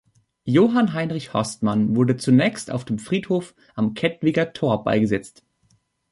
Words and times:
Johann 0.45 0.93
Heinrich 0.93 1.31
Horstmann 1.31 1.95
wurde 1.95 2.17
zunächst 2.17 2.71
auf 2.71 2.85
dem 2.85 2.97
Friedhof 2.97 3.53
am 3.75 3.93
Kettwiger 3.93 4.51
Tor 4.51 4.83
beigesetzt. 4.83 5.43